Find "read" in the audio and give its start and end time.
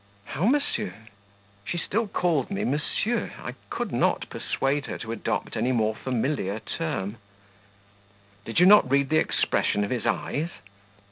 8.89-9.09